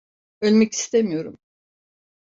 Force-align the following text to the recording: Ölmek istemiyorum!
Ölmek 0.41 0.73
istemiyorum! 0.73 1.37